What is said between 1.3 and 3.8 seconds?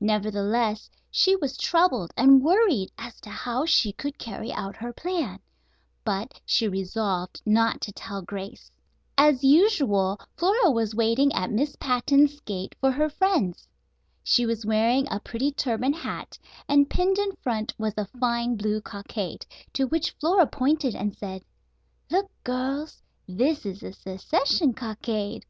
was troubled and worried as to how